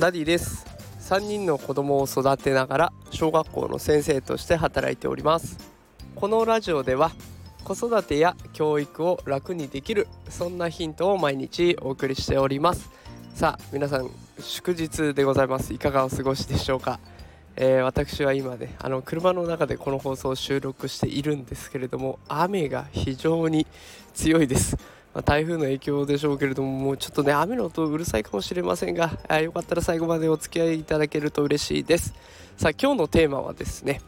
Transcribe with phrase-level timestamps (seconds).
[0.00, 0.64] ダディです。
[1.00, 5.58] 3人の子供を育てながら小学校の先生として働いております。
[6.14, 7.10] このラジオでは
[7.64, 12.90] 子育てや教育を楽にできるそんなヒントを毎日お送りしております。
[13.34, 14.08] さあ皆さん
[14.40, 15.74] 祝日でございます。
[15.74, 16.98] いかがお過ごしでしょうか？
[17.56, 23.66] えー、私は今ねあの車の中でこの放送を収録しているんですけれども雨が非常に
[24.14, 24.78] 強いです。
[25.14, 32.14] まあ、台風の影響でしょうけれどももうちょっとね雨の音うるさいかもしれませんがあよかったら最後までお付き合いいただけると嬉しいです。
[32.56, 34.00] さあ今日のテーマはですね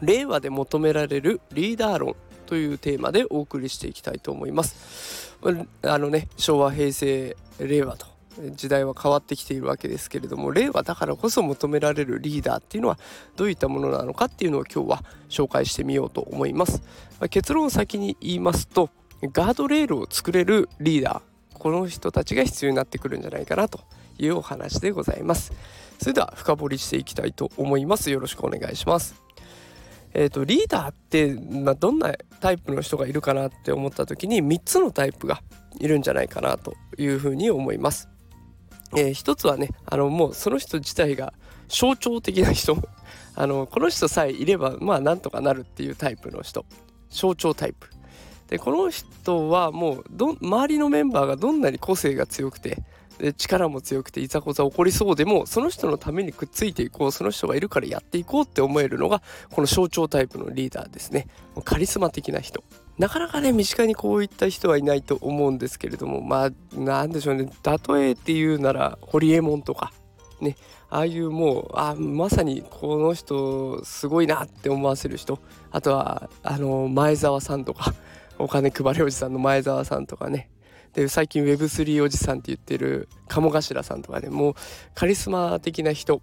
[0.00, 2.16] 令和で求められるリーダー論
[2.46, 5.36] というテーマでお送りしていきたいと思います。
[5.82, 8.06] あのね昭和平成令和と
[8.54, 12.98] 時代は変わってきているわけですけれども令和だからこそ求められるリーダーっていうのは
[13.36, 16.82] どういったものなのかっていうのを今日は紹介してみようと思います、
[17.20, 18.90] まあ、結論を先に言いますと
[19.22, 23.80] ガードレールを作れるリーダーこの人たちが必要になってくるんじゃないかなと
[24.18, 25.52] いうお話でございます。
[26.00, 28.10] それでは深掘りしていきたいと思います。
[28.10, 29.14] よろしくお願いします。
[30.14, 35.40] えーと、リーダーって、まあ、どんなタイプの人がいるかなって思った時に3つのタイプが
[35.78, 38.08] いるんじゃないかなというふうに思います。
[38.96, 41.32] えー、一つはねあのもうその人自体が
[41.68, 42.76] 象徴的な人。
[43.34, 46.66] あのこの人さえいればまあなんとかなるっていうタイプの人。
[47.08, 47.88] 象徴タイプ。
[48.52, 52.82] でこの人はもうど周りのメンバーがどんなに個性が強くて
[53.18, 61.28] で力も強くていざこざ起こりそうでもその人のためにくっついていこうその人がいるからやっていこうって思えるのがこの象徴タイプのリーダーですね。
[61.64, 62.62] カリスマ的な人。
[62.98, 67.48] なかなかね身近にこういった人はいないと思うんですけれどもまあなんでしょうね。
[67.88, 69.94] 例えっていうならホリエモンとか
[70.42, 70.56] ね。
[70.90, 75.38] ああいうもうあまさにこの人すごいなって思わせる人。
[75.70, 77.94] あとはあの前澤さんとか。
[78.42, 80.48] お金配りおじさんの前澤さんとかね。
[80.94, 84.28] で最近 Web3 おじさんって言ってる鴨頭さんとかね。
[84.28, 84.54] もう
[84.94, 86.20] カリスマ的な人。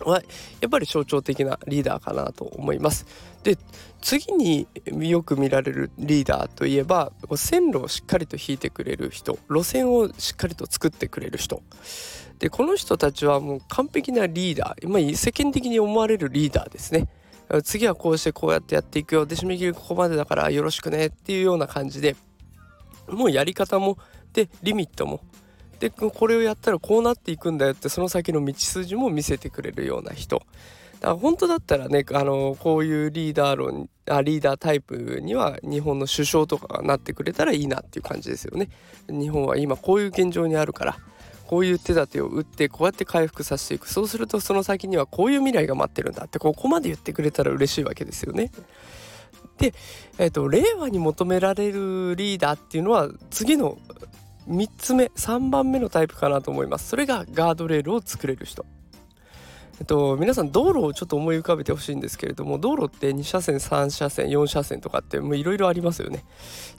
[0.00, 0.22] は
[0.60, 3.06] やっぱり象徴的なリーダーかなと思います。
[3.42, 3.56] で
[4.00, 9.38] 次によく見られるリーダーといえば線路をしっかりと引いてくれる人。
[9.48, 11.62] 路線をしっかりと作ってくれる人。
[12.38, 17.08] でこの人たちはもう完璧なリーダー、まあ、世間的に思われるリーダーですね。
[17.62, 22.16] 次はこうしてこうやってやっていくよで締め切りここまでだからよろしくねっていうような感じで
[23.08, 23.98] もうやり方も
[24.32, 25.20] でリミットも。
[25.80, 30.42] でこれをやったらこうなっていくんだよってその先の道筋も見せてくれるような人。
[31.00, 38.68] だから本当だったらねあのこういうリーダー論あリーダータイプには日本の首相とかがなってくれたらいいなっていう感じですよね。
[39.08, 40.98] 日本は今こういう現状にあるから。
[41.46, 48.50] こういう手立てを打ってこうやって回復させていくそうするとその先にはこういう未来が待ってるんだってここまで言ってくれたら嬉しいわけですよね。
[49.58, 49.72] で、
[50.18, 53.78] えーと、令和に求められるリーダーっていうのは次の
[54.48, 56.88] 3つ目3番目のタイプかなと思います。
[56.88, 58.66] それがガードレールを作れる人。
[59.80, 66.24] えっと、皆さん道路をちょっと思い浮かべてほしいんですけれども道路って2車線3車線4車線とかっていろいろありますよね。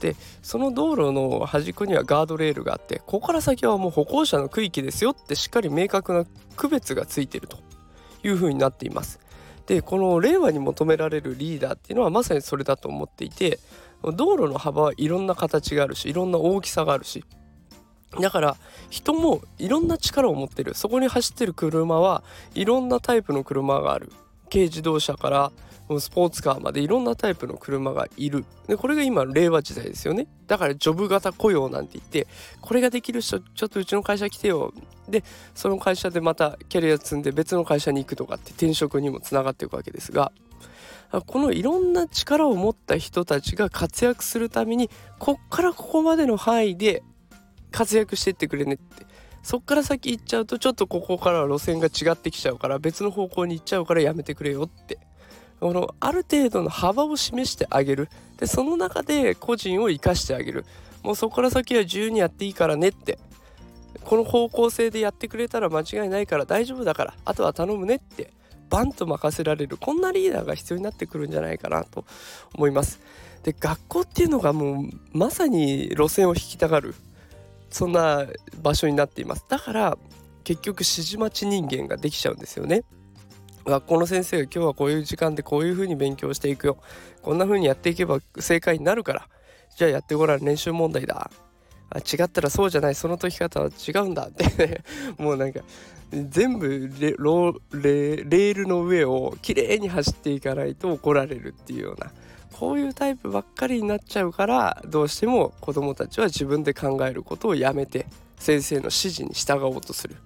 [0.00, 6.26] でその道路の端っこにはガードレールがあってここから先はもう歩行者の区域ですよってしっかり明確な
[6.56, 7.58] 区別がついてると
[8.24, 9.20] いうふうになっています。
[9.66, 13.58] でこの令和に求められるリーダーっていうのはまさにそれだと思っていて
[14.02, 17.24] 道路の幅はいろんな形があるしいろんな大きさがあるし
[18.20, 18.56] だから
[18.90, 20.74] 人もいろんな力を持ってる。
[20.74, 22.22] そこに走ってる車は
[22.54, 24.12] いろんなタイプの車がある。
[24.50, 25.52] 軽自動車から
[25.98, 28.44] スポーツカーまでいろんなタイプの車がいる。
[28.66, 30.26] でこれが今令和時代ですよね。
[30.46, 32.26] だからジョブ型雇用なんて言って
[32.60, 34.72] これができる人ちょっとうちの会社来てよ。
[35.08, 35.24] で
[35.54, 40.32] その会社でまたキャリア積んで別の会社に行くとかって転職にもつながっていくわけですが
[41.26, 47.02] このいろんな力を持った人たちが活躍するためにこっからここまでの範囲で
[47.72, 49.06] 活躍してってくれねって。
[49.42, 54.98] そっから先行っちゃうとちょっとここから路線が違ってきちゃうから別の方向に行っちゃうからやめてくれよって。
[55.58, 58.08] このある程度の幅を示してあげる。
[58.38, 60.64] でその中で個人を生かしてあげる。
[61.02, 63.18] もうそこから先は自由にやっていいからねって。
[64.04, 67.14] この方向性でやってくれたら間違いないから大丈夫だから。
[67.24, 68.32] あとは頼むねって。
[68.70, 69.76] バンと任せられる。
[69.76, 72.04] こんなリーダーが必要になってくるんじゃないかなと。
[72.54, 73.00] 思います。
[73.42, 76.94] で学校っていうのがもうまさに路線を引きたがる。
[77.72, 78.26] そんな
[78.62, 79.44] 場所になっています。
[79.48, 79.98] だから
[80.44, 82.84] 結局指示待ち人間ができちゃうんですよね。
[83.64, 86.76] 学校の先生が今日はこういう時間でこういうふうに勉強していくよ。
[87.22, 89.28] こんな風にやっていけば正解になるから。
[89.76, 91.30] じゃあやってごらん練習問題だ。
[91.90, 92.94] あ違ったらそうじゃない。
[92.94, 94.28] その解き方は違うんだ。
[94.28, 94.82] って
[95.16, 95.60] もうなんか
[96.10, 102.12] 全部レレールの上をきれいに走っていかないと怒られるっていうような。
[102.52, 108.06] こういうタイプばっかりになっちゃうからどうしても子どもたちは自分で考えることをやめて
[108.36, 110.16] 先生の指示に従おうとする。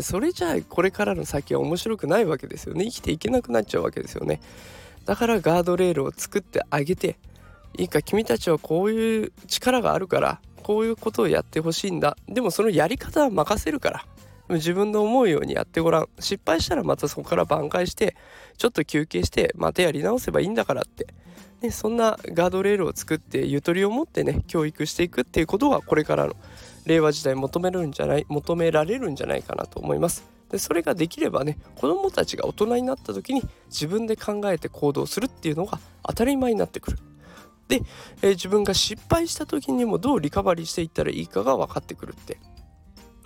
[0.00, 2.84] それじゃあこれからの先は面白くないわけですよね。
[2.84, 4.40] 生きていけなくなっちゃうわけですよね。
[5.06, 7.18] だからガードレールを作ってあげて
[7.76, 12.16] いいか君たちはこういう力があるからこういうことをやってほしいんだ。
[12.28, 14.06] でもそのやり方は任せるから。
[14.48, 18.16] 自分の思うようにやってごらん失敗したらまたそこから挽回して
[18.56, 21.06] ちょっと休憩してまたやり直せばいいんだからって、
[21.60, 26.34] ね、そんなガードレールを作ってゆとりを持ってね教育していくっていうことがこれからの
[26.86, 30.24] 令和時代求めるんじゃない求められるんじゃないかなと思います。
[30.50, 36.98] でそれができればね子どもたちが大人になった時に自分で考えて行動するっていうのが当たり前になってくる。
[37.68, 37.82] で、
[38.22, 42.38] えー、自分が失敗した時にもどうリカバリーしていったらいいかが分かってくるって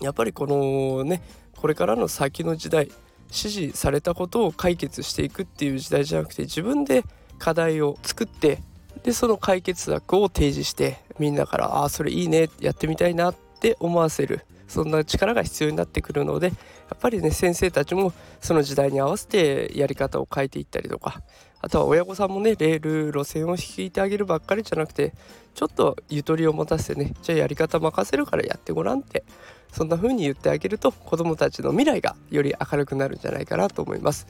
[0.00, 1.22] やっぱりこのね
[1.56, 2.90] これからの先の時代
[3.28, 7.04] 指示されたことを解決していくっていう時代じゃなくて自分で
[7.38, 8.58] 課題を作って
[9.04, 14.44] でその解決策を提示してみんなから「ああそれいいねやってみたいな」って思わせる。
[14.70, 16.52] そんな力が必要になってくるのでや
[16.94, 21.22] っぱりね先生たちもその時代に合わせてやり方を変えていったりとか
[21.60, 25.12] あとは親御さんもねレール路線を引いてあげるばっかりじゃなくて
[25.54, 29.24] ちょっとゆとりを持たせてねじゃあやり方任せるからやってごらんって
[29.72, 34.26] そんな風に言ってあげると子どもたちの未来がより明るくなるんじゃないかなと思います。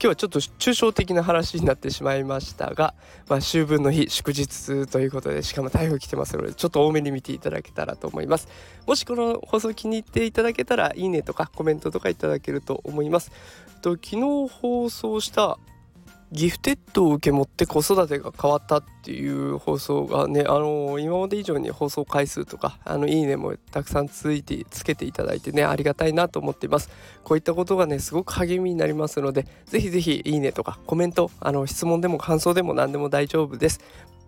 [0.00, 2.94] 今日はちょっと抽象的な話になってしまいましたが、
[3.28, 8.46] まあ、秋分の日祝日ということでしかも台風来てますのでちょっと多めに見ていただけたらと思います。
[8.86, 13.32] もしこの放送気に入っていただけたらいいねとかコメントとかいただけると思います。
[13.82, 15.58] と昨日放送した
[16.30, 26.90] ギフテッドを受け持って子育てが変わったっていう放送がねあの今まで以上に放送回数とかあのいいねもたくさんついてつけていただいてねありがたいなと思っています。
[27.24, 33.80] こういったことがねすごく励みになりますのでぜひぜひいいねとかコメントあの質問でも感想でも何でも大丈夫です。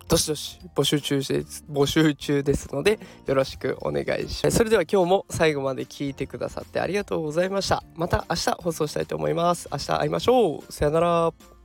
[0.07, 4.57] どしどし募集中です募集中ですのでよろしくお願いします。
[4.57, 7.83] それでは今日も最後まで聞いてくださってありがとうございました。
[7.95, 9.69] また明日放送したいと思います。
[9.71, 10.73] 明日会いましょう。
[10.73, 11.60] さよなら。